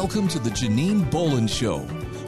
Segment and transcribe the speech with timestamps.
[0.00, 1.80] Welcome to the Janine Bolon Show,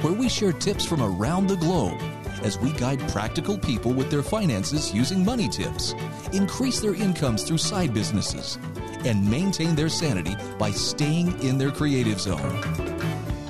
[0.02, 2.00] where we share tips from around the globe
[2.42, 5.94] as we guide practical people with their finances using money tips,
[6.32, 8.58] increase their incomes through side businesses,
[9.04, 12.89] and maintain their sanity by staying in their creative zone.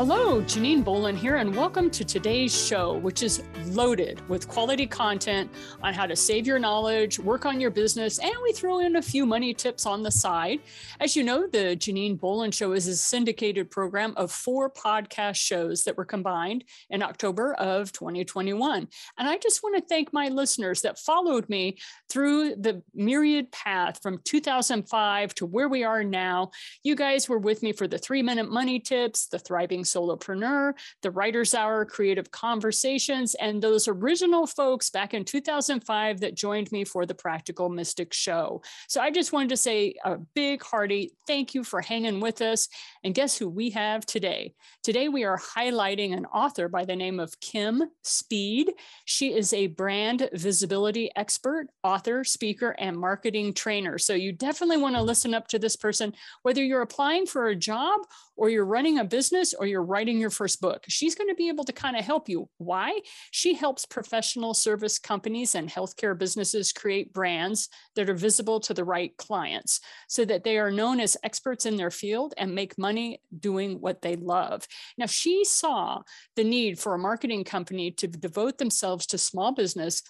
[0.00, 5.50] Hello, Janine Bolon here, and welcome to today's show, which is loaded with quality content
[5.82, 9.02] on how to save your knowledge, work on your business, and we throw in a
[9.02, 10.60] few money tips on the side.
[11.00, 15.84] As you know, the Janine Bolon Show is a syndicated program of four podcast shows
[15.84, 18.88] that were combined in October of 2021.
[19.18, 21.76] And I just want to thank my listeners that followed me
[22.08, 26.52] through the myriad path from 2005 to where we are now.
[26.82, 30.72] You guys were with me for the three minute money tips, the thriving solopreneur,
[31.02, 36.84] the Writer's Hour Creative Conversations, and those original folks back in 2005 that joined me
[36.84, 38.62] for the Practical Mystic Show.
[38.88, 42.68] So I just wanted to say a big hearty thank you for hanging with us.
[43.04, 44.54] And guess who we have today?
[44.82, 48.72] Today we are highlighting an author by the name of Kim Speed.
[49.04, 53.98] She is a brand visibility expert, author, speaker, and marketing trainer.
[53.98, 57.56] So you definitely want to listen up to this person, whether you're applying for a
[57.56, 58.00] job
[58.40, 60.82] or you're running a business or you're writing your first book.
[60.88, 62.48] She's going to be able to kind of help you.
[62.56, 62.98] Why?
[63.32, 68.82] She helps professional service companies and healthcare businesses create brands that are visible to the
[68.82, 73.20] right clients so that they are known as experts in their field and make money
[73.38, 74.66] doing what they love.
[74.96, 76.00] Now, she saw
[76.34, 80.02] the need for a marketing company to devote themselves to small business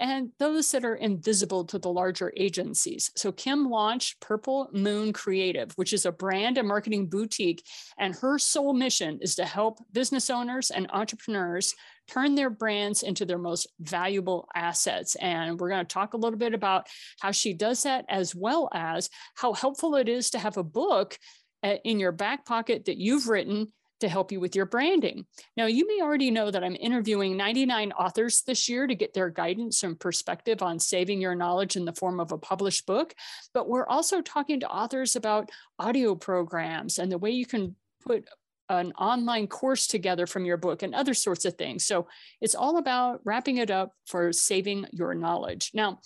[0.00, 3.10] and those that are invisible to the larger agencies.
[3.16, 7.64] So Kim launched Purple Moon Creative, which is a brand and marketing boutique.
[7.98, 11.74] And her sole mission is to help business owners and entrepreneurs
[12.08, 15.14] turn their brands into their most valuable assets.
[15.16, 16.88] And we're going to talk a little bit about
[17.20, 21.18] how she does that, as well as how helpful it is to have a book
[21.62, 25.26] uh, in your back pocket that you've written to help you with your branding.
[25.56, 29.30] Now, you may already know that I'm interviewing 99 authors this year to get their
[29.30, 33.14] guidance and perspective on saving your knowledge in the form of a published book.
[33.52, 38.28] But we're also talking to authors about audio programs and the way you can put
[38.68, 41.84] an online course together from your book and other sorts of things.
[41.84, 42.08] So
[42.40, 45.70] it's all about wrapping it up for saving your knowledge.
[45.74, 46.00] Now,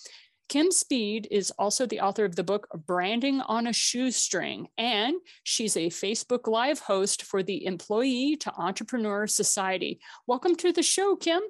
[0.49, 5.77] Kim Speed is also the author of the book Branding on a Shoestring, and she's
[5.77, 9.99] a Facebook Live host for the Employee to Entrepreneur Society.
[10.25, 11.41] Welcome to the show, Kim.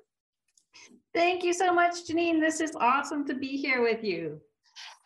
[1.13, 2.41] Thank you so much, Janine.
[2.41, 4.41] This is awesome to be here with you.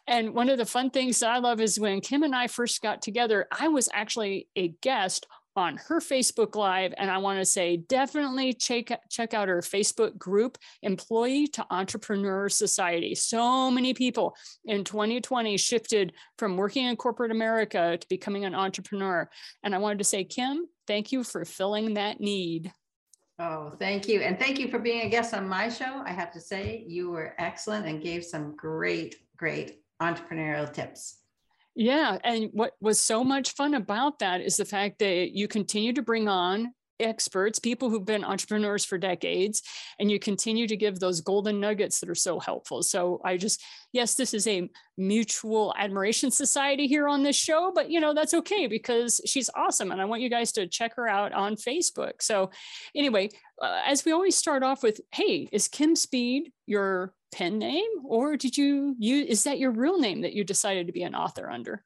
[0.08, 2.82] And one of the fun things that I love is when Kim and I first
[2.82, 6.94] got together, I was actually a guest on her Facebook Live.
[6.98, 12.50] And I want to say definitely check, check out her Facebook group, Employee to Entrepreneur
[12.50, 13.16] Society.
[13.16, 19.30] So many people in 2020 shifted from working in corporate America to becoming an entrepreneur.
[19.64, 22.72] And I wanted to say, Kim, thank you for filling that need.
[23.40, 24.22] Oh, thank you.
[24.22, 26.04] And thank you for being a guest on my show.
[26.06, 31.23] I have to say, you were excellent and gave some great, great entrepreneurial tips.
[31.76, 32.18] Yeah.
[32.24, 36.02] And what was so much fun about that is the fact that you continue to
[36.02, 39.62] bring on experts, people who've been entrepreneurs for decades,
[40.00, 42.84] and you continue to give those golden nuggets that are so helpful.
[42.84, 47.90] So I just, yes, this is a mutual admiration society here on this show, but
[47.90, 49.92] you know, that's okay because she's awesome.
[49.92, 52.22] And I want you guys to check her out on Facebook.
[52.22, 52.52] So
[52.96, 53.30] anyway,
[53.62, 58.38] uh, as we always start off with, hey, is Kim Speed your pen name or
[58.38, 61.50] did you use is that your real name that you decided to be an author
[61.50, 61.84] under?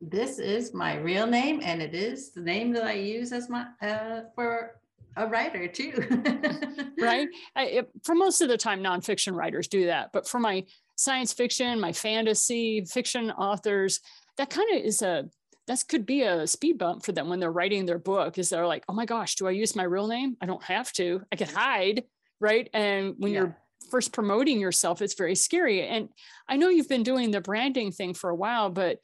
[0.00, 3.66] This is my real name and it is the name that i use as my
[3.80, 4.80] uh, for
[5.16, 5.92] a writer too.
[7.00, 7.28] Right?
[7.54, 10.64] I, it, for most of the time nonfiction writers do that but for my
[10.96, 14.00] science fiction my fantasy fiction authors
[14.38, 15.28] that kind of is a
[15.66, 18.66] that could be a speed bump for them when they're writing their book is they're
[18.66, 20.36] like oh my gosh do i use my real name?
[20.40, 21.22] I don't have to.
[21.30, 22.04] I can hide
[22.44, 22.68] right?
[22.74, 23.40] And when yeah.
[23.40, 23.56] you're
[23.90, 25.86] first promoting yourself, it's very scary.
[25.86, 26.08] And
[26.48, 28.98] I know you've been doing the branding thing for a while, but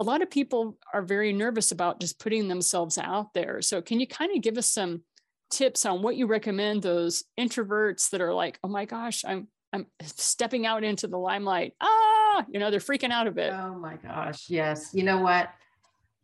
[0.00, 3.62] a lot of people are very nervous about just putting themselves out there.
[3.62, 5.02] So, can you kind of give us some
[5.50, 9.86] tips on what you recommend those introverts that are like, oh my gosh, I'm I'm
[10.02, 11.74] stepping out into the limelight.
[11.80, 13.52] Ah, you know, they're freaking out a bit.
[13.52, 14.90] Oh my gosh, yes.
[14.94, 15.50] You know what?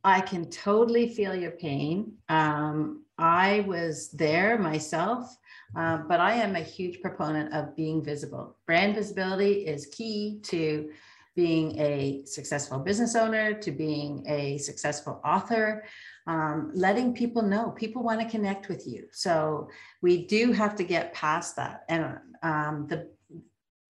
[0.04, 2.14] I can totally feel your pain.
[2.28, 5.36] Um, I was there myself
[5.76, 8.56] um, but I am a huge proponent of being visible.
[8.66, 10.90] Brand visibility is key to
[11.36, 15.84] being a successful business owner, to being a successful author,
[16.26, 19.06] um, letting people know people want to connect with you.
[19.12, 19.68] So
[20.02, 21.84] we do have to get past that.
[21.88, 23.08] And um, the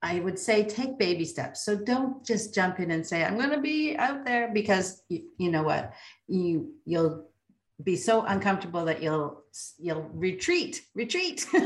[0.03, 1.63] I would say take baby steps.
[1.63, 5.25] So don't just jump in and say I'm going to be out there because you,
[5.37, 5.93] you know what
[6.27, 7.30] you you'll
[7.83, 9.43] be so uncomfortable that you'll
[9.79, 11.47] you'll retreat retreat.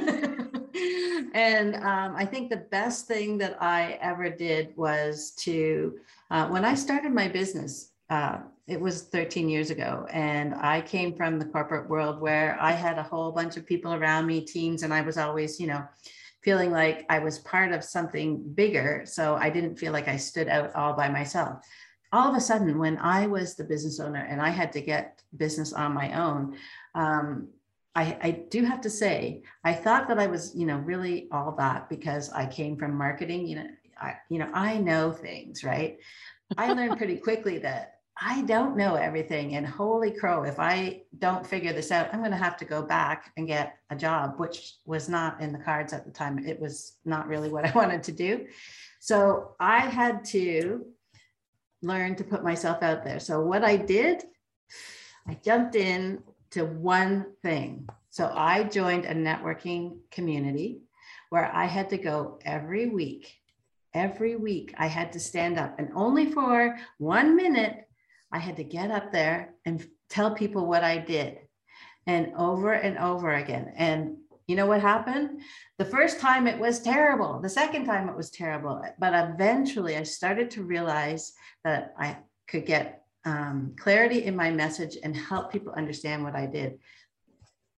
[1.35, 5.99] And um, i think the best thing that i ever did was to
[6.31, 11.15] uh, when i started my business uh, it was 13 years ago and i came
[11.15, 14.85] from the corporate world where i had a whole bunch of people around me teams
[14.85, 15.85] and i was always you know
[16.43, 20.49] feeling like i was part of something bigger so i didn't feel like i stood
[20.49, 21.65] out all by myself
[22.15, 25.23] all of a sudden when i was the business owner and i had to get
[25.37, 26.57] business on my own
[26.95, 27.49] um,
[27.97, 31.55] I, I, do have to say i thought that i was you know really all
[31.59, 33.67] that because i came from marketing you know
[34.01, 35.99] i you know i know things right
[36.57, 39.57] i learned pretty quickly that I don't know everything.
[39.57, 42.81] And holy crow, if I don't figure this out, I'm going to have to go
[42.81, 46.39] back and get a job, which was not in the cards at the time.
[46.39, 48.47] It was not really what I wanted to do.
[49.01, 50.87] So I had to
[51.85, 53.21] learn to put myself out there.
[53.21, 54.25] So what I did,
[55.29, 57.89] I jumped in to one thing.
[58.11, 60.81] So I joined a networking community
[61.31, 63.35] where I had to go every week.
[63.93, 67.89] Every week I had to stand up and only for one minute
[68.33, 71.39] I had to get up there and tell people what I did
[72.07, 73.73] and over and over again.
[73.77, 75.41] And you know what happened?
[75.79, 77.41] The first time it was terrible.
[77.41, 78.83] The second time it was terrible.
[78.99, 81.33] But eventually I started to realize
[81.65, 82.19] that I
[82.49, 86.79] could get um, clarity in my message and help people understand what I did.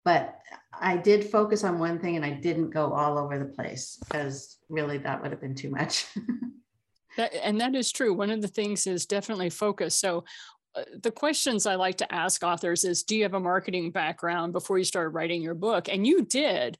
[0.05, 0.39] But
[0.73, 4.59] I did focus on one thing and I didn't go all over the place because
[4.69, 6.07] really that would have been too much.
[7.17, 8.13] That, and that is true.
[8.13, 9.97] One of the things is definitely focus.
[9.97, 10.25] So
[10.77, 14.53] Uh, the questions I like to ask authors is do you have a marketing background
[14.53, 15.89] before you started writing your book?
[15.89, 16.79] And you did.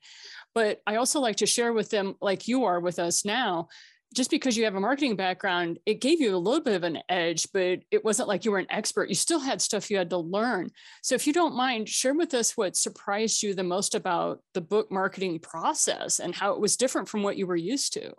[0.55, 3.69] But I also like to share with them, like you are with us now,
[4.15, 7.01] just because you have a marketing background, it gave you a little bit of an
[7.09, 9.09] edge, but it wasn't like you were an expert.
[9.09, 10.71] You still had stuff you had to learn.
[11.03, 14.61] So, if you don't mind, share with us what surprised you the most about the
[14.61, 18.15] book marketing process and how it was different from what you were used to.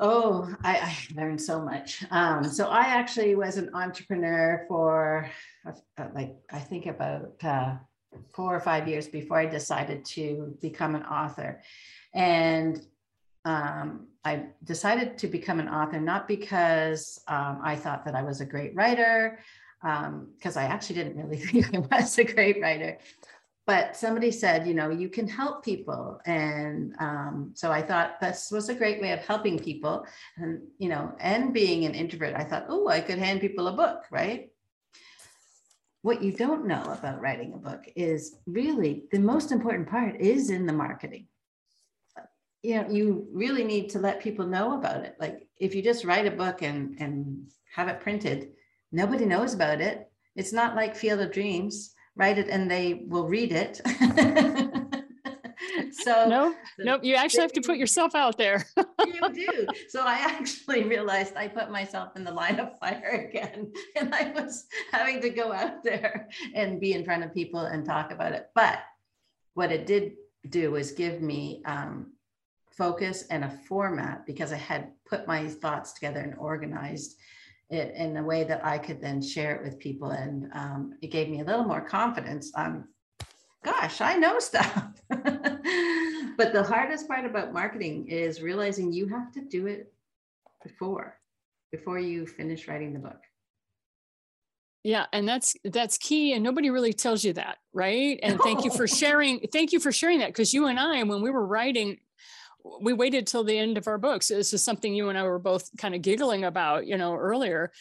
[0.00, 2.04] Oh, I, I learned so much.
[2.10, 5.28] Um, so I actually was an entrepreneur for
[5.66, 7.76] uh, like I think about uh,
[8.34, 11.62] four or five years before I decided to become an author,
[12.14, 12.80] and
[13.44, 18.40] um, I decided to become an author not because um, I thought that I was
[18.40, 19.40] a great writer,
[19.82, 22.98] because um, I actually didn't really think I was a great writer
[23.68, 26.18] but somebody said, you know, you can help people.
[26.24, 30.06] And um, so I thought this was a great way of helping people.
[30.38, 33.74] And, you know, and being an introvert, I thought, oh, I could hand people a
[33.74, 34.48] book, right?
[36.00, 40.48] What you don't know about writing a book is really the most important part is
[40.48, 41.26] in the marketing.
[42.62, 45.14] You know, you really need to let people know about it.
[45.20, 48.48] Like if you just write a book and, and have it printed,
[48.92, 50.10] nobody knows about it.
[50.36, 53.80] It's not like Field of Dreams write it and they will read it.
[55.92, 58.66] so no, nope, you actually have to put yourself out there.
[59.06, 59.66] you do.
[59.88, 63.72] So I actually realized I put myself in the line of fire again.
[63.96, 67.84] And I was having to go out there and be in front of people and
[67.84, 68.48] talk about it.
[68.54, 68.80] But
[69.54, 70.12] what it did
[70.48, 72.12] do was give me um,
[72.70, 77.16] focus and a format because I had put my thoughts together and organized
[77.70, 80.10] it in a way that I could then share it with people.
[80.10, 82.50] And um, it gave me a little more confidence.
[82.54, 82.88] Um,
[83.64, 84.84] gosh, I know stuff.
[85.08, 89.92] but the hardest part about marketing is realizing you have to do it
[90.62, 91.18] before,
[91.70, 93.20] before you finish writing the book.
[94.84, 98.18] Yeah, and that's that's key and nobody really tells you that, right?
[98.22, 101.20] And thank you for sharing thank you for sharing that because you and I when
[101.20, 101.98] we were writing
[102.80, 104.28] we waited till the end of our books.
[104.28, 107.72] This is something you and I were both kind of giggling about, you know, earlier.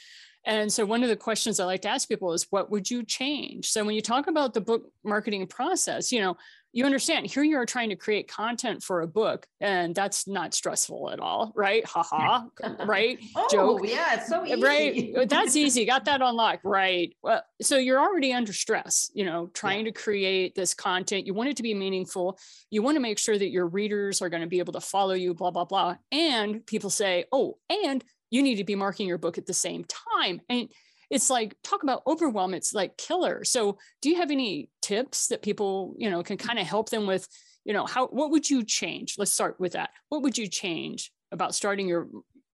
[0.45, 3.03] And so one of the questions I like to ask people is what would you
[3.03, 3.69] change?
[3.69, 6.37] So when you talk about the book marketing process, you know,
[6.73, 10.53] you understand here you are trying to create content for a book and that's not
[10.53, 11.85] stressful at all right?
[11.85, 12.45] Haha
[12.85, 13.19] right?
[13.35, 14.61] Oh, joke yeah it's so eh, easy.
[14.61, 17.15] Right that's easy got that unlocked right?
[17.21, 19.91] Well so you're already under stress you know trying yeah.
[19.91, 21.25] to create this content.
[21.25, 22.37] You want it to be meaningful.
[22.69, 25.13] You want to make sure that your readers are going to be able to follow
[25.13, 25.95] you blah blah blah.
[26.11, 29.85] And people say oh and you need to be marking your book at the same
[30.17, 30.41] time.
[30.49, 30.69] And
[31.09, 33.43] it's like talk about overwhelm it's like killer.
[33.43, 37.07] So do you have any tips that people you know can kind of help them
[37.07, 37.27] with
[37.65, 39.15] you know how what would you change?
[39.17, 39.91] Let's start with that.
[40.09, 42.07] What would you change about starting your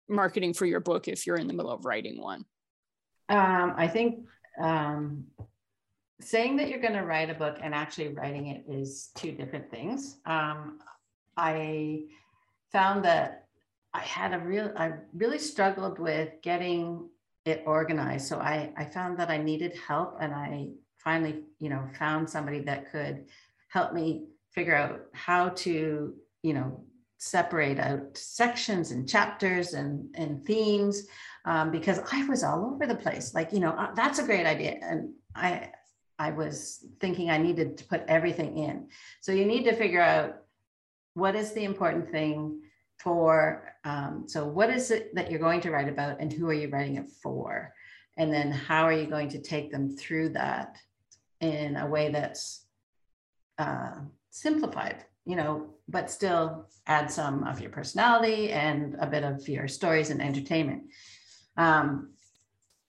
[0.07, 2.45] marketing for your book if you're in the middle of writing one?
[3.29, 4.25] Um, i think
[4.59, 5.25] um,
[6.19, 9.69] saying that you're going to write a book and actually writing it is two different
[9.69, 10.17] things.
[10.25, 10.79] Um,
[11.37, 12.03] i
[12.71, 13.45] found that
[13.93, 17.07] i had a real i really struggled with getting
[17.49, 18.27] it organized.
[18.27, 22.59] So I, I found that I needed help and I finally, you know, found somebody
[22.61, 23.25] that could
[23.69, 26.13] help me figure out how to,
[26.43, 26.83] you know,
[27.17, 31.07] separate out sections and chapters and, and themes
[31.45, 33.33] um, because I was all over the place.
[33.33, 34.77] Like, you know, uh, that's a great idea.
[34.81, 35.71] And I,
[36.17, 38.87] I was thinking I needed to put everything in.
[39.21, 40.37] So you need to figure out
[41.13, 42.61] what is the important thing
[42.99, 46.53] for, um, so what is it that you're going to write about and who are
[46.53, 47.73] you writing it for?
[48.17, 50.75] And then how are you going to take them through that
[51.39, 52.65] in a way that's
[53.57, 53.95] uh,
[54.29, 59.67] simplified, you know, but still add some of your personality and a bit of your
[59.67, 60.83] stories and entertainment.
[61.55, 62.11] Um,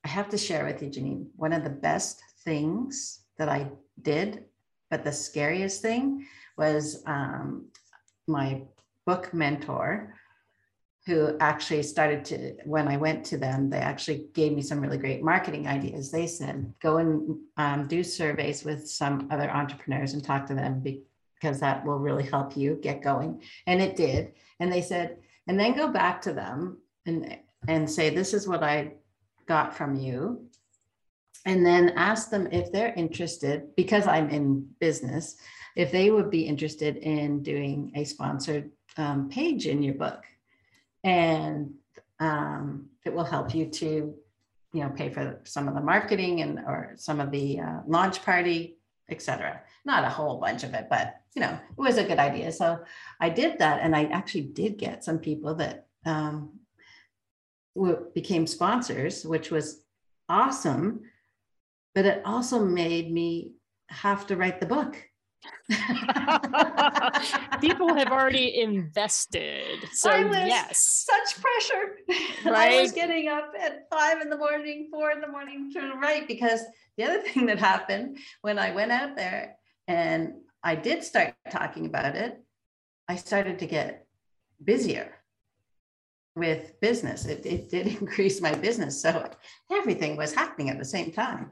[0.05, 3.71] I have to share with you, Janine, one of the best things that I
[4.03, 4.45] did,
[4.91, 6.27] but the scariest thing
[6.57, 7.67] was um,
[8.27, 8.63] my
[9.11, 10.15] book mentor
[11.07, 15.01] who actually started to when i went to them they actually gave me some really
[15.05, 16.05] great marketing ideas.
[16.11, 17.13] They said go and
[17.57, 22.27] um, do surveys with some other entrepreneurs and talk to them because that will really
[22.35, 23.43] help you get going.
[23.67, 24.23] And it did.
[24.61, 27.19] And they said and then go back to them and
[27.67, 28.77] and say this is what i
[29.55, 30.17] got from you
[31.51, 34.45] and then ask them if they're interested because i'm in
[34.87, 35.25] business
[35.77, 40.25] if they would be interested in doing a sponsored um, page in your book.
[41.05, 41.75] And
[42.19, 44.15] um, it will help you to
[44.73, 48.23] you know pay for some of the marketing and or some of the uh, launch
[48.23, 48.77] party
[49.09, 52.53] etc not a whole bunch of it but you know it was a good idea.
[52.53, 52.79] So
[53.21, 56.51] i did that and i actually did get some people that um,
[58.15, 59.83] became sponsors which was
[60.29, 61.01] awesome
[61.95, 63.53] but it also made me
[63.89, 64.97] have to write the book
[67.61, 69.89] People have already invested.
[69.93, 71.07] So yes.
[71.07, 71.97] Such pressure.
[72.45, 72.73] Right.
[72.73, 76.27] I was getting up at five in the morning, four in the morning to write
[76.29, 76.61] because
[76.97, 79.57] the other thing that happened when I went out there
[79.89, 82.43] and I did start talking about it,
[83.09, 84.07] I started to get
[84.63, 85.15] busier
[86.37, 87.25] with business.
[87.25, 89.01] It, it did increase my business.
[89.01, 89.31] So
[89.71, 91.51] everything was happening at the same time.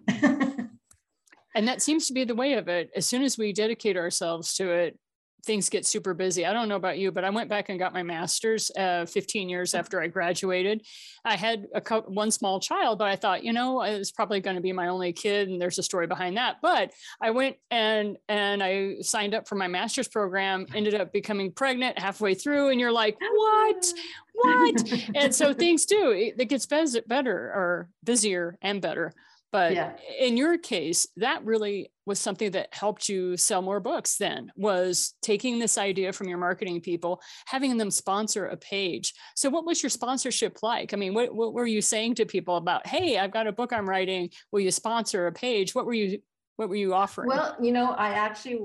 [1.58, 4.54] And that seems to be the way of it as soon as we dedicate ourselves
[4.54, 4.96] to it
[5.44, 6.44] things get super busy.
[6.44, 9.48] I don't know about you, but I went back and got my master's uh, 15
[9.48, 9.78] years mm.
[9.78, 10.84] after I graduated.
[11.24, 14.56] I had a co- one small child, but I thought, you know, it's probably going
[14.56, 16.56] to be my only kid, and there's a story behind that.
[16.60, 20.66] But I went and and I signed up for my master's program.
[20.74, 23.86] Ended up becoming pregnant halfway through, and you're like, what?
[24.34, 24.92] What?
[25.14, 26.10] and so things do.
[26.10, 29.14] It, it gets better or busier and better.
[29.50, 29.92] But yeah.
[30.18, 35.14] in your case, that really was something that helped you sell more books then was
[35.22, 39.14] taking this idea from your marketing people, having them sponsor a page.
[39.36, 40.92] So what was your sponsorship like?
[40.92, 43.72] I mean, what, what were you saying to people about, hey, I've got a book
[43.72, 44.30] I'm writing.
[44.52, 45.74] Will you sponsor a page?
[45.74, 46.20] What were you
[46.56, 47.28] what were you offering?
[47.28, 48.58] Well, you know, I actually,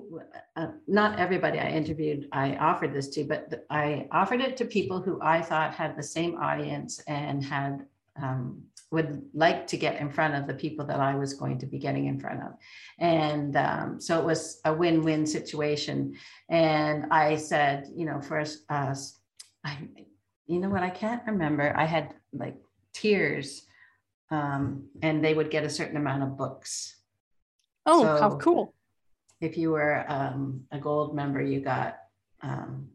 [0.55, 4.99] uh, not everybody I interviewed, I offered this to, but I offered it to people
[4.99, 7.85] who I thought had the same audience and had
[8.19, 8.63] um,
[8.93, 11.79] would like to get in front of the people that I was going to be
[11.79, 12.51] getting in front of.
[12.99, 16.15] And um, so it was a win win situation.
[16.47, 19.19] And I said, you know, for us,
[19.65, 19.77] I,
[20.45, 21.73] you know what, I can't remember.
[21.75, 22.57] I had like
[22.93, 23.63] tiers,
[24.29, 26.95] um, and they would get a certain amount of books.
[27.87, 28.75] Oh, so how cool.
[29.41, 31.97] If you were um, a gold member, you got
[32.43, 32.89] um,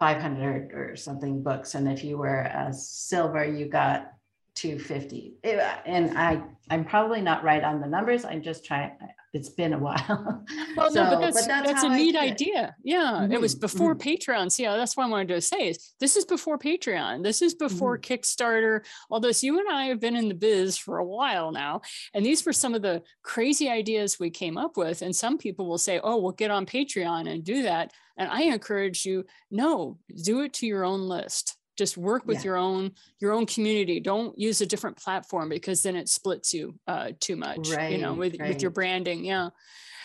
[0.00, 4.12] 500 or something books and if you were a silver you got
[4.56, 8.92] 250 and i i'm probably not right on the numbers i'm just trying
[9.34, 10.44] it's been a while.
[10.76, 12.74] Well so, no but that's, but that's, that's a neat idea.
[12.82, 13.32] Yeah mm-hmm.
[13.32, 14.08] it was before mm-hmm.
[14.08, 14.50] patreon.
[14.50, 17.22] See yeah that's what i wanted to say is this is before patreon.
[17.22, 18.12] This is before mm-hmm.
[18.12, 18.84] kickstarter.
[19.10, 21.82] Although you and i have been in the biz for a while now
[22.12, 25.66] and these were some of the crazy ideas we came up with and some people
[25.66, 29.98] will say oh we'll get on patreon and do that and i encourage you no
[30.22, 31.56] do it to your own list.
[31.76, 32.44] Just work with yeah.
[32.44, 33.98] your own your own community.
[33.98, 37.98] Don't use a different platform because then it splits you uh, too much right, you
[37.98, 38.50] know with, right.
[38.50, 39.48] with your branding yeah.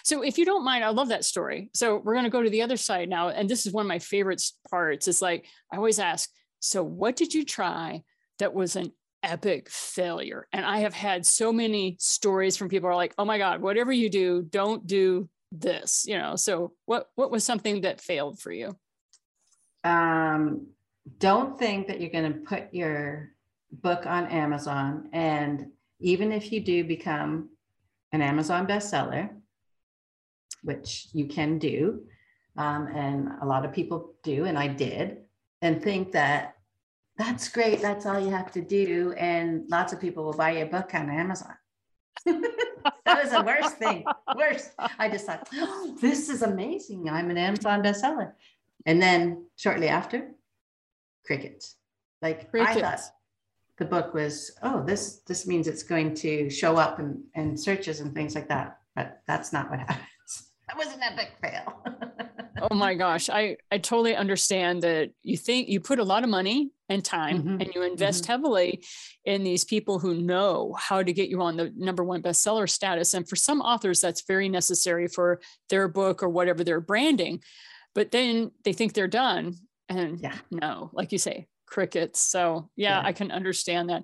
[0.03, 1.69] So if you don't mind i love that story.
[1.73, 3.87] So we're going to go to the other side now and this is one of
[3.87, 5.07] my favorite parts.
[5.07, 8.01] Is like i always ask so what did you try
[8.39, 10.47] that was an epic failure?
[10.51, 13.91] And i have had so many stories from people are like oh my god whatever
[13.91, 18.51] you do don't do this you know so what what was something that failed for
[18.51, 18.75] you
[19.83, 20.67] um
[21.17, 23.31] don't think that you're going to put your
[23.71, 25.09] book on Amazon.
[25.13, 25.67] And
[25.99, 27.49] even if you do become
[28.11, 29.29] an Amazon bestseller,
[30.63, 32.03] which you can do,
[32.57, 35.19] um, and a lot of people do, and I did,
[35.61, 36.55] and think that
[37.17, 39.13] that's great, that's all you have to do.
[39.13, 41.53] And lots of people will buy your book on Amazon.
[43.05, 44.03] that was the worst thing.
[44.35, 44.71] Worst.
[44.97, 47.09] I just thought, oh, this is amazing.
[47.09, 48.33] I'm an Amazon bestseller.
[48.85, 50.31] And then shortly after,
[51.25, 51.75] crickets.
[52.21, 52.77] Like crickets.
[52.77, 52.99] I thought
[53.77, 58.01] the book was, oh, this this means it's going to show up in, in searches
[58.01, 58.79] and things like that.
[58.95, 60.51] But that's not what happens.
[60.67, 61.83] That was an epic fail.
[62.61, 63.29] oh my gosh.
[63.29, 67.39] I, I totally understand that you think you put a lot of money and time
[67.39, 67.61] mm-hmm.
[67.61, 68.31] and you invest mm-hmm.
[68.31, 68.83] heavily
[69.25, 73.13] in these people who know how to get you on the number one bestseller status.
[73.13, 75.39] And for some authors, that's very necessary for
[75.69, 77.41] their book or whatever they're branding.
[77.95, 79.55] But then they think they're done.
[79.87, 80.35] And yeah.
[80.51, 82.21] no, like you say, crickets.
[82.21, 84.03] So yeah, yeah, I can understand that.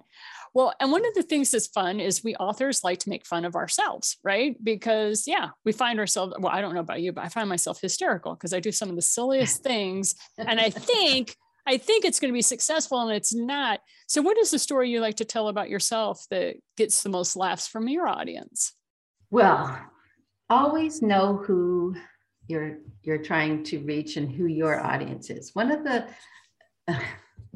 [0.56, 3.44] Well, and one of the things that's fun is we authors like to make fun
[3.44, 4.56] of ourselves, right?
[4.64, 7.82] Because yeah, we find ourselves, well, I don't know about you, but I find myself
[7.82, 10.16] hysterical because I do some of the silliest things.
[10.38, 11.36] And I think,
[11.68, 13.82] I think it's going to be successful and it's not.
[14.08, 17.36] So what is the story you like to tell about yourself that gets the most
[17.36, 18.72] laughs from your audience?
[19.32, 19.78] Well,
[20.50, 21.98] always know who
[22.48, 25.52] you're you're trying to reach and who your audience is.
[25.54, 26.08] One of the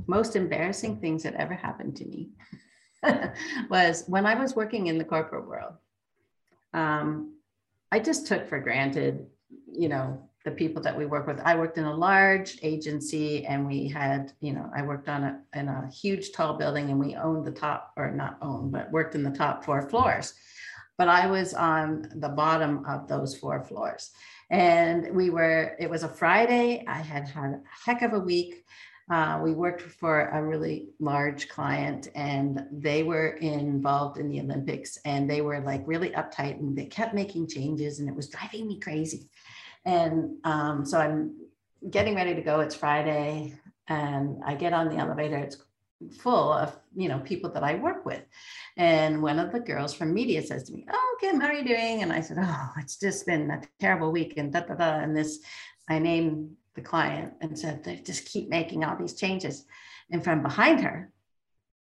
[0.06, 2.32] most embarrassing things that ever happened to me
[3.70, 5.74] was when I was working in the corporate world.
[6.74, 7.36] Um,
[7.92, 9.26] I just took for granted,
[9.72, 11.40] you know, the people that we work with.
[11.44, 15.60] I worked in a large agency and we had, you know, I worked on a
[15.60, 19.16] in a huge tall building and we owned the top or not owned, but worked
[19.16, 20.34] in the top four floors.
[20.98, 24.12] But I was on the bottom of those four floors.
[24.50, 26.84] And we were, it was a Friday.
[26.88, 28.66] I had had a heck of a week.
[29.10, 35.00] Uh, we worked for a really large client and they were involved in the Olympics
[35.04, 38.68] and they were like really uptight and they kept making changes and it was driving
[38.68, 39.28] me crazy.
[39.84, 41.36] And um, so I'm
[41.90, 42.60] getting ready to go.
[42.60, 43.56] It's Friday
[43.88, 45.38] and I get on the elevator.
[45.38, 45.58] It's
[46.18, 48.24] full of you know people that I work with.
[48.78, 51.66] And one of the girls from media says to me, "Oh, Kim, how are you
[51.66, 55.00] doing?" And I said, "Oh, it's just been a terrible week." And da da da.
[55.00, 55.40] And this,
[55.90, 59.66] I named the client and said, they just keep making all these changes.
[60.12, 61.12] And from behind her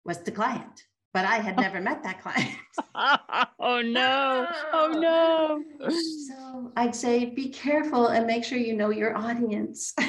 [0.04, 2.56] was the client, but I had never met that client.
[3.60, 4.48] oh no.
[4.74, 5.63] Oh no.
[5.89, 9.93] So I'd say be careful and make sure you know your audience.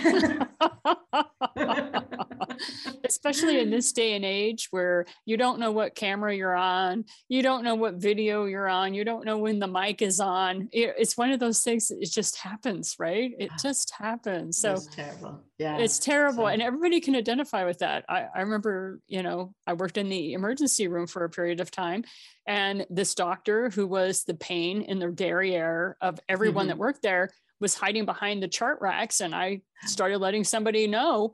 [3.08, 7.42] especially in this day and age where you don't know what camera you're on, you
[7.42, 10.68] don't know what video you're on, you don't know when the mic is on.
[10.72, 13.32] It's one of those things it just happens, right?
[13.38, 14.58] It just happens.
[14.58, 15.40] So it's terrible.
[15.58, 15.78] Yeah.
[15.78, 16.44] It's terrible.
[16.44, 16.48] So.
[16.48, 18.04] And everybody can identify with that.
[18.08, 21.70] I, I remember, you know, I worked in the emergency room for a period of
[21.70, 22.04] time.
[22.46, 26.70] And this doctor who was the pain in the derriere of everyone mm-hmm.
[26.70, 29.20] that worked there was hiding behind the chart racks.
[29.20, 31.32] And I started letting somebody know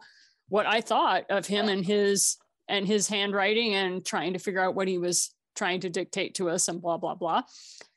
[0.53, 2.37] what I thought of him and his
[2.69, 6.51] and his handwriting and trying to figure out what he was trying to dictate to
[6.51, 7.45] us and blah blah blah.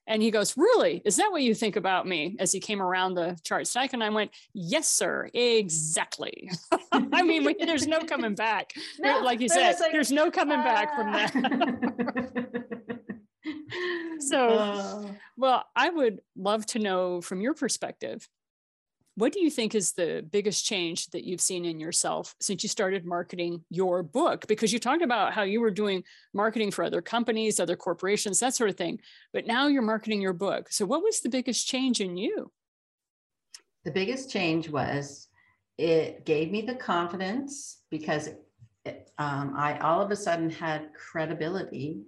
[0.08, 1.02] And he goes, Really?
[1.04, 2.38] Is that what you think about me?
[2.40, 3.92] As he came around the chart stack.
[3.92, 5.30] And I went, Yes, sir.
[5.34, 6.50] Exactly.
[6.94, 8.72] I mean, we, there's no coming back.
[9.00, 10.64] No, like you said, like, there's no coming uh...
[10.64, 11.34] back from that.
[14.20, 15.08] so, uh...
[15.36, 18.30] well, I would love to know from your perspective
[19.16, 22.70] what do you think is the biggest change that you've seen in yourself since you
[22.70, 24.46] started marketing your book?
[24.48, 28.56] Because you talked about how you were doing marketing for other companies, other corporations, that
[28.56, 29.00] sort of thing,
[29.34, 30.68] but now you're marketing your book.
[30.70, 32.52] So, what was the biggest change in you?
[33.86, 35.30] The biggest change was
[35.78, 38.30] it gave me the confidence because
[38.84, 42.02] it, um, I all of a sudden had credibility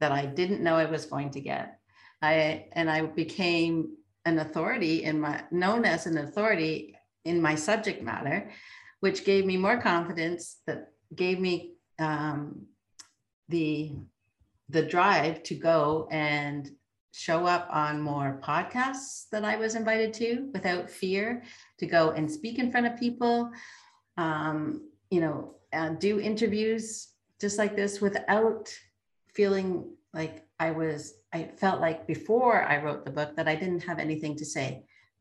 [0.00, 1.78] that I didn't know I was going to get.
[2.20, 8.02] I and I became an authority in my known as an authority in my subject
[8.02, 8.50] matter,
[9.00, 12.66] which gave me more confidence that gave me um,
[13.48, 13.92] the
[14.70, 16.70] the drive to go and
[17.12, 21.44] show up on more podcasts that I was invited to without fear,
[21.78, 23.52] to go and speak in front of people,
[24.16, 27.08] um, you know, uh, do interviews
[27.40, 28.68] just like this without
[29.32, 31.00] feeling like I was
[31.32, 34.68] I felt like before I wrote the book that I didn't have anything to say.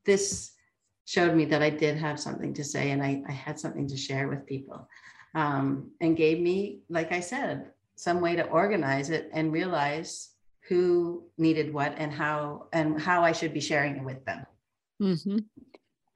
[0.06, 0.28] This
[1.06, 3.98] showed me that I did have something to say and I, I had something to
[3.98, 4.88] share with people
[5.36, 10.30] um, and gave me, like I said, some way to organize it and realize
[10.70, 14.46] who needed what and how and how I should be sharing it with them.
[15.02, 15.40] Mm-hmm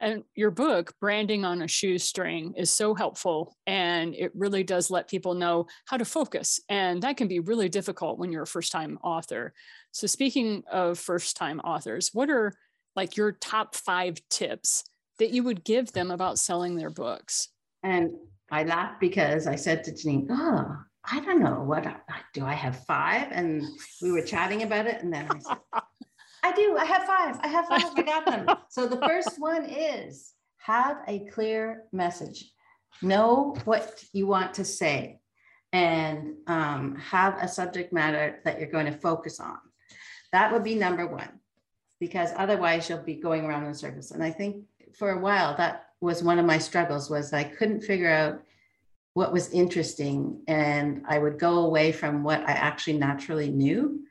[0.00, 5.08] and your book branding on a shoestring is so helpful and it really does let
[5.08, 8.72] people know how to focus and that can be really difficult when you're a first
[8.72, 9.52] time author
[9.92, 12.52] so speaking of first time authors what are
[12.96, 14.84] like your top five tips
[15.18, 17.48] that you would give them about selling their books
[17.82, 18.10] and
[18.50, 20.76] i laughed because i said to janine oh
[21.10, 21.86] I don't know what
[22.34, 23.28] do I have five?
[23.30, 23.64] And
[24.02, 25.02] we were chatting about it.
[25.02, 25.56] And then I said,
[26.42, 26.76] I do.
[26.76, 27.38] I have five.
[27.42, 27.84] I have five.
[27.96, 28.56] I got them.
[28.68, 32.52] So the first one is have a clear message.
[33.02, 35.20] Know what you want to say
[35.72, 39.58] and um, have a subject matter that you're going to focus on.
[40.32, 41.40] That would be number one,
[42.00, 44.10] because otherwise you'll be going around in circles.
[44.10, 44.64] And I think
[44.98, 48.42] for a while that was one of my struggles was I couldn't figure out
[49.14, 54.04] what was interesting and I would go away from what I actually naturally knew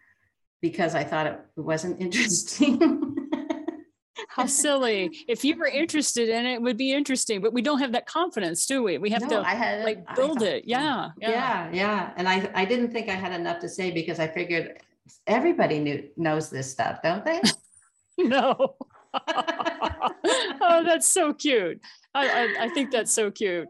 [0.61, 3.15] because I thought it wasn't interesting.
[4.29, 5.25] How silly.
[5.27, 8.05] If you were interested in it, it would be interesting, but we don't have that
[8.05, 8.97] confidence, do we?
[8.97, 10.65] We have no, to I had, like build it.
[10.67, 11.29] Yeah, yeah.
[11.29, 11.69] Yeah.
[11.73, 12.13] Yeah.
[12.17, 14.79] And I, I didn't think I had enough to say because I figured
[15.25, 17.41] everybody knew knows this stuff, don't they?
[18.17, 18.75] no.
[19.27, 21.81] oh, that's so cute.
[22.13, 23.67] I, I, I, think that's so cute.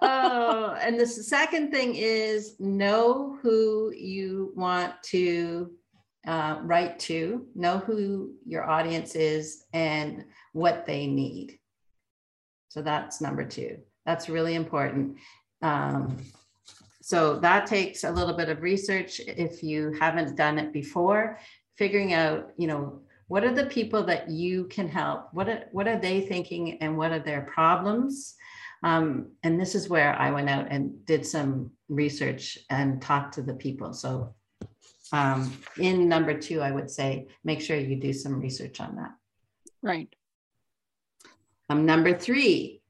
[0.00, 5.70] oh, and the second thing is know who you want to
[6.26, 6.60] uh,
[6.98, 11.58] to, know who your audience is and what they need.
[12.68, 13.78] So that's number two.
[14.04, 15.16] That's really important.
[15.62, 16.18] Um,
[17.02, 21.38] so that takes a little bit of research if you haven't done it before,
[21.78, 25.28] figuring out, you know, what are the people that you can help?
[25.32, 28.34] What are, what are they thinking and what are their problems?
[28.82, 33.42] Um, and this is where I went out and did some research and talked to
[33.42, 33.92] the people.
[33.94, 34.34] So
[35.12, 39.12] um, in number two, I would say make sure you do some research on that.
[39.82, 40.12] Right.
[41.68, 42.82] Um, number three,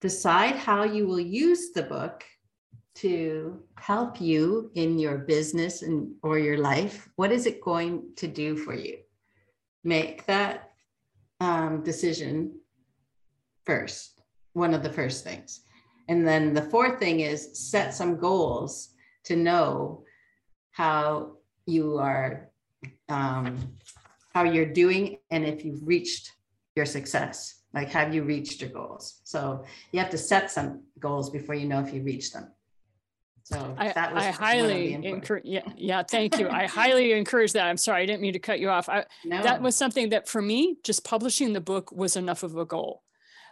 [0.00, 2.24] decide how you will use the book
[2.96, 7.08] to help you in your business and or your life.
[7.16, 8.98] What is it going to do for you?
[9.84, 10.70] Make that
[11.40, 12.60] um, decision
[13.64, 14.20] first.
[14.52, 15.60] One of the first things.
[16.08, 18.90] And then the fourth thing is set some goals
[19.24, 20.04] to know
[20.70, 22.50] how you are
[23.08, 23.56] um,
[24.34, 26.32] how you're doing and if you've reached
[26.76, 31.30] your success like have you reached your goals so you have to set some goals
[31.30, 32.48] before you know if you reach them
[33.50, 35.44] so I, I highly encourage.
[35.44, 36.04] Yeah, yeah.
[36.04, 36.48] Thank you.
[36.48, 37.66] I highly encourage that.
[37.66, 38.88] I'm sorry, I didn't mean to cut you off.
[38.88, 39.42] I, no.
[39.42, 43.02] That was something that for me, just publishing the book was enough of a goal.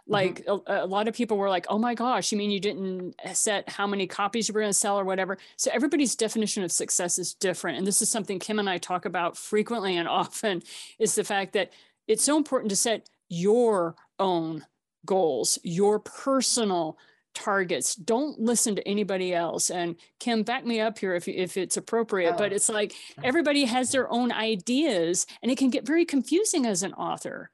[0.09, 0.13] Mm-hmm.
[0.13, 0.71] like mm-hmm.
[0.71, 3.69] a, a, lot of people were like oh my gosh you mean you didn't set
[3.69, 7.19] how many copies you were going to sell or whatever so everybody's definition of success
[7.19, 10.63] is different and this is something kim and i talk about frequently and often
[10.97, 11.71] is the fact that
[12.07, 14.65] it's so important to set your own
[15.05, 16.97] goals your personal
[17.35, 21.77] targets don't listen to anybody else and kim back me up here if, if it's
[21.77, 22.37] appropriate oh.
[22.37, 26.81] but it's like everybody has their own ideas and it can get very confusing as
[26.81, 27.51] an author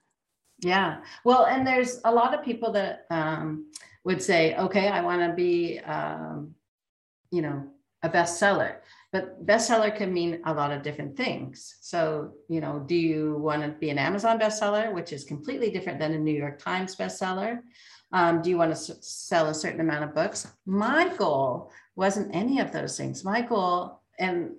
[0.65, 1.01] yeah.
[1.23, 3.71] Well, and there's a lot of people that um,
[4.03, 6.55] would say, okay, I want to be, um,
[7.29, 7.67] you know,
[8.01, 8.77] a bestseller.
[9.11, 11.77] But bestseller can mean a lot of different things.
[11.81, 15.99] So, you know, do you want to be an Amazon bestseller, which is completely different
[15.99, 17.59] than a New York Times bestseller?
[18.11, 20.47] Um, do you want to s- sell a certain amount of books?
[20.65, 23.23] My goal wasn't any of those things.
[23.23, 24.55] My goal, and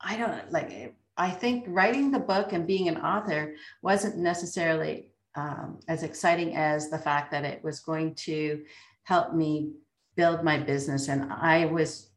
[0.00, 5.80] I don't like I think writing the book and being an author wasn't necessarily um,
[5.88, 8.64] as exciting as the fact that it was going to
[9.04, 9.72] help me
[10.16, 11.08] build my business.
[11.08, 12.10] And I was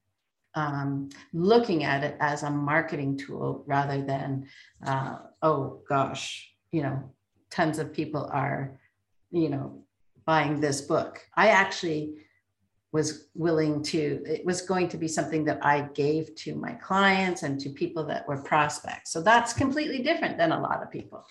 [0.55, 4.47] um, looking at it as a marketing tool rather than,
[4.85, 7.11] uh, oh gosh, you know,
[7.51, 8.79] tons of people are,
[9.31, 9.83] you know,
[10.25, 11.21] buying this book.
[11.35, 12.15] I actually
[12.91, 17.43] was willing to, it was going to be something that I gave to my clients
[17.43, 19.11] and to people that were prospects.
[19.11, 21.25] So that's completely different than a lot of people.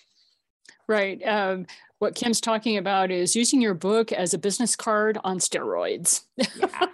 [0.86, 1.22] Right.
[1.26, 1.66] Um,
[1.98, 6.22] what Kim's talking about is using your book as a business card on steroids.
[6.36, 6.86] Yeah.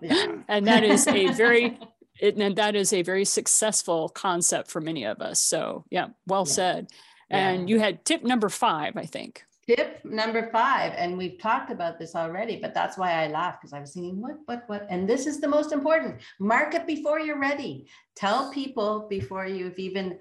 [0.00, 0.36] yeah.
[0.48, 1.78] and that is a very
[2.20, 5.40] it, and that is a very successful concept for many of us.
[5.40, 6.52] So yeah, well yeah.
[6.52, 6.88] said.
[7.32, 9.44] And you had tip number five, I think.
[9.68, 13.72] Tip number five, and we've talked about this already, but that's why I laughed because
[13.72, 14.86] I was thinking, what, what, what?
[14.90, 16.22] And this is the most important.
[16.40, 17.86] Market before you're ready.
[18.16, 20.18] Tell people before you've even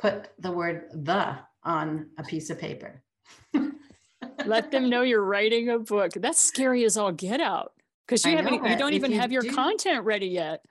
[0.00, 3.02] put the word the on a piece of paper.
[4.46, 6.12] Let them know you're writing a book.
[6.12, 7.72] That's scary as all get out
[8.06, 10.64] because you haven't you don't even you have your do, content ready yet.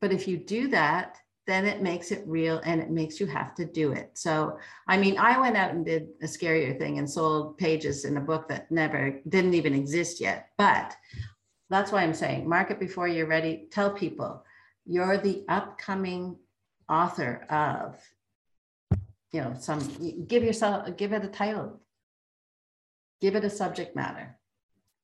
[0.00, 3.54] But if you do that, then it makes it real and it makes you have
[3.56, 4.10] to do it.
[4.14, 8.16] So, I mean, I went out and did a scarier thing and sold pages in
[8.16, 10.48] a book that never didn't even exist yet.
[10.58, 10.96] But
[11.70, 13.68] that's why I'm saying market before you're ready.
[13.70, 14.44] Tell people
[14.84, 16.36] you're the upcoming
[16.88, 17.96] author of,
[19.32, 19.80] you know, some
[20.26, 21.80] give yourself give it a title,
[23.20, 24.38] give it a subject matter.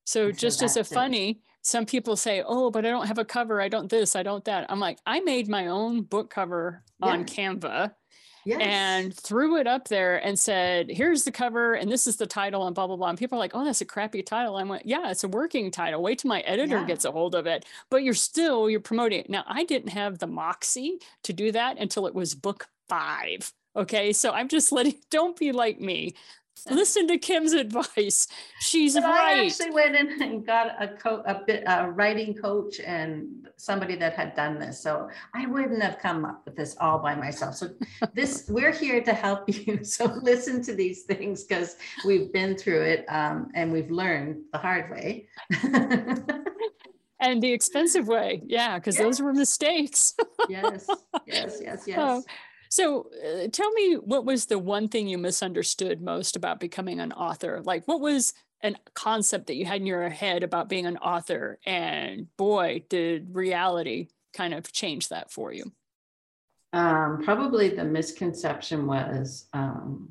[0.04, 3.60] So, just as a funny, some people say, oh, but I don't have a cover.
[3.60, 4.66] I don't this, I don't that.
[4.70, 7.08] I'm like, I made my own book cover yeah.
[7.08, 7.92] on Canva.
[8.44, 8.60] Yes.
[8.62, 12.66] and threw it up there and said, here's the cover and this is the title
[12.66, 13.10] and blah, blah, blah.
[13.10, 14.56] And people are like, oh, that's a crappy title.
[14.56, 16.02] I went, yeah, it's a working title.
[16.02, 16.86] Wait till my editor yeah.
[16.86, 17.66] gets a hold of it.
[17.90, 19.28] But you're still, you're promoting it.
[19.28, 23.52] Now, I didn't have the moxie to do that until it was book five.
[23.78, 24.12] Okay.
[24.12, 26.14] So I'm just letting, don't be like me.
[26.70, 28.26] Listen to Kim's advice.
[28.58, 29.38] She's but right.
[29.38, 33.94] I actually went in and got a, co- a bit a writing coach and somebody
[33.94, 34.80] that had done this.
[34.82, 37.54] So I wouldn't have come up with this all by myself.
[37.54, 37.70] So
[38.12, 39.84] this we're here to help you.
[39.84, 44.58] So listen to these things because we've been through it um, and we've learned the
[44.58, 45.28] hard way.
[47.20, 48.42] and the expensive way.
[48.44, 49.04] Yeah, because yes.
[49.04, 50.14] those were mistakes.
[50.48, 50.88] yes,
[51.24, 51.98] yes, yes, yes.
[52.00, 52.24] Oh.
[52.68, 57.12] So uh, tell me what was the one thing you misunderstood most about becoming an
[57.12, 57.62] author?
[57.64, 61.58] Like what was a concept that you had in your head about being an author
[61.64, 65.72] and boy did reality kind of change that for you
[66.72, 70.10] um, probably the misconception was um,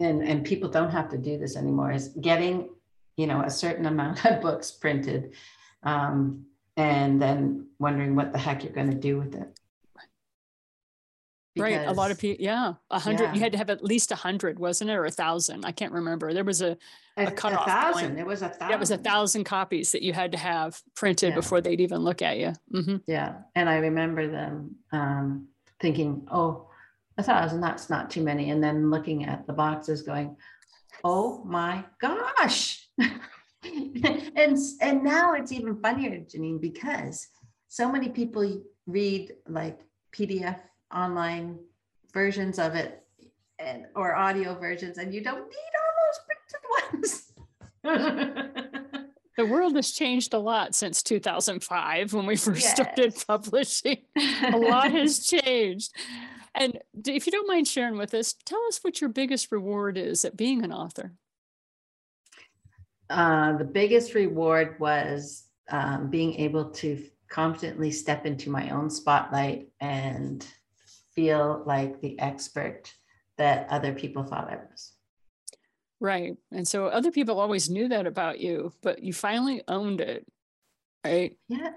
[0.00, 2.70] and and people don't have to do this anymore is getting
[3.16, 5.34] you know a certain amount of books printed
[5.82, 6.44] um,
[6.76, 9.53] and then wondering what the heck you're going to do with it
[11.56, 11.86] right.
[11.86, 13.24] A lot of people, yeah, a hundred.
[13.24, 13.34] Yeah.
[13.34, 15.64] You had to have at least a hundred, wasn't it, or a thousand?
[15.64, 16.32] I can't remember.
[16.32, 16.76] There was a
[17.16, 17.66] a, a cutoff.
[17.66, 18.08] A thousand.
[18.08, 18.20] Point.
[18.20, 18.74] It was a thousand.
[18.74, 21.34] It was a thousand copies that you had to have printed yeah.
[21.36, 22.52] before they'd even look at you.
[22.72, 22.96] Mm-hmm.
[23.06, 25.48] Yeah, and I remember them um,
[25.80, 26.68] thinking, "Oh,
[27.18, 27.60] a thousand.
[27.60, 30.36] That's not too many." And then looking at the boxes, going,
[31.04, 37.28] "Oh my gosh!" and and now it's even funnier, Janine, because
[37.68, 39.80] so many people read like
[40.14, 40.58] PDF
[40.94, 41.58] online
[42.12, 43.02] versions of it
[43.58, 47.32] and or audio versions and you don't need all those printed
[47.84, 48.74] ones.
[49.36, 52.72] The world has changed a lot since 2005 when we first yes.
[52.72, 53.98] started publishing.
[54.44, 55.92] A lot has changed.
[56.54, 60.24] And if you don't mind sharing with us tell us what your biggest reward is
[60.24, 61.12] at being an author.
[63.10, 69.68] Uh, the biggest reward was um, being able to confidently step into my own spotlight
[69.80, 70.46] and
[71.14, 72.92] feel like the expert
[73.38, 74.92] that other people thought I was.
[76.00, 76.36] Right.
[76.52, 80.26] And so other people always knew that about you, but you finally owned it.
[81.04, 81.36] Right.
[81.48, 81.70] Yeah.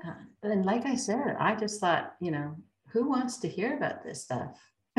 [0.43, 2.55] And like I said, I just thought, you know,
[2.89, 4.57] who wants to hear about this stuff?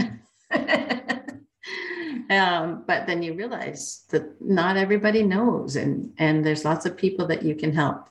[2.31, 7.27] um, but then you realize that not everybody knows, and and there's lots of people
[7.27, 8.09] that you can help.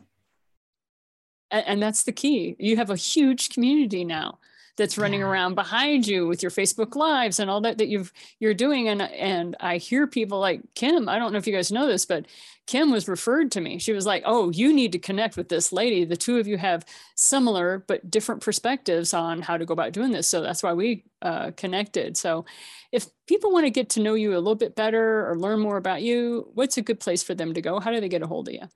[1.52, 2.56] And, and that's the key.
[2.58, 4.40] You have a huge community now
[4.78, 5.26] that's running yeah.
[5.26, 8.88] around behind you with your Facebook lives and all that that you've you're doing.
[8.88, 12.06] And and I hear people like Kim I don't know if you guys know this
[12.06, 12.26] but
[12.68, 13.80] Kim was referred to me.
[13.80, 16.06] She was like oh you need to connect with this lady.
[16.06, 16.86] The two of you have
[17.16, 20.28] similar but different perspectives on how to go about doing this.
[20.28, 22.16] So that's why we uh, connected.
[22.16, 22.46] So
[22.92, 25.78] if people want to get to know you a little bit better or learn more
[25.78, 27.80] about you what's a good place for them to go?
[27.80, 28.70] How do they get a hold of you?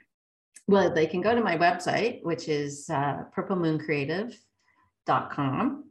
[0.68, 5.91] Well they can go to my website which is uh, purplemooncreative.com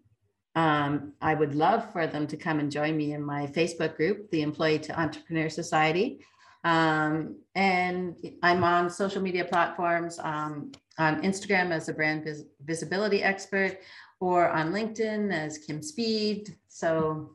[0.54, 4.30] um, I would love for them to come and join me in my Facebook group,
[4.30, 6.24] the Employee to Entrepreneur Society.
[6.64, 13.22] Um, and I'm on social media platforms um, on Instagram as a brand vis- visibility
[13.22, 13.78] expert
[14.18, 16.56] or on LinkedIn as Kim Speed.
[16.68, 17.30] So,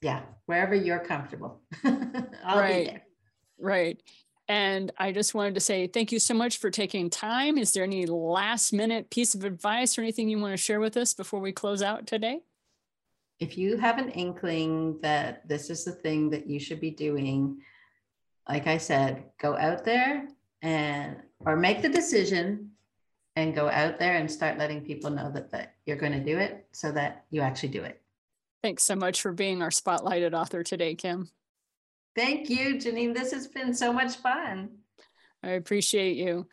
[0.00, 1.60] yeah, wherever you're comfortable.
[1.84, 3.02] I'll right.
[3.58, 4.02] Right.
[4.48, 7.56] And I just wanted to say thank you so much for taking time.
[7.56, 10.96] Is there any last minute piece of advice or anything you want to share with
[10.96, 12.40] us before we close out today?
[13.40, 17.62] If you have an inkling that this is the thing that you should be doing,
[18.48, 20.28] like I said, go out there
[20.62, 22.70] and or make the decision
[23.36, 26.38] and go out there and start letting people know that, that you're going to do
[26.38, 28.00] it so that you actually do it.
[28.62, 31.30] Thanks so much for being our spotlighted author today, Kim.
[32.14, 33.14] Thank you, Janine.
[33.14, 34.70] This has been so much fun.
[35.42, 36.46] I appreciate you.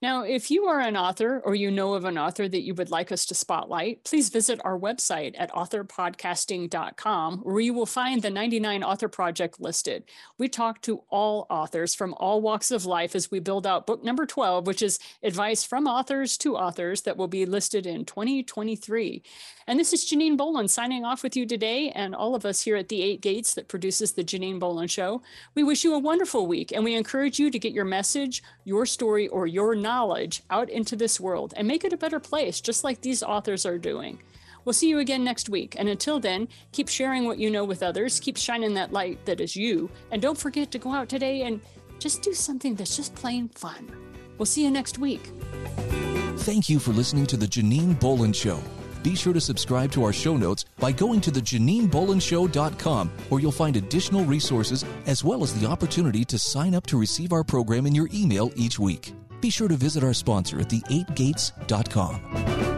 [0.00, 2.88] Now, if you are an author or you know of an author that you would
[2.88, 8.30] like us to spotlight, please visit our website at authorpodcasting.com, where you will find the
[8.30, 10.04] 99 Author Project listed.
[10.38, 14.04] We talk to all authors from all walks of life as we build out book
[14.04, 19.24] number 12, which is advice from authors to authors that will be listed in 2023.
[19.66, 22.76] And this is Janine Bolon signing off with you today, and all of us here
[22.76, 25.22] at the Eight Gates that produces the Janine Bolon Show.
[25.56, 28.86] We wish you a wonderful week, and we encourage you to get your message, your
[28.86, 32.84] story, or your knowledge out into this world and make it a better place, just
[32.84, 34.18] like these authors are doing.
[34.64, 35.76] We'll see you again next week.
[35.78, 39.40] And until then, keep sharing what you know with others, keep shining that light that
[39.40, 39.88] is you.
[40.10, 41.62] And don't forget to go out today and
[41.98, 43.82] just do something that's just plain fun.
[44.36, 45.30] We'll see you next week.
[46.48, 48.60] Thank you for listening to The Janine Bolon Show.
[49.02, 53.76] Be sure to subscribe to our show notes by going to thejaninebolonshow.com, where you'll find
[53.76, 57.94] additional resources as well as the opportunity to sign up to receive our program in
[57.94, 59.14] your email each week.
[59.40, 62.77] Be sure to visit our sponsor at the8gates.com.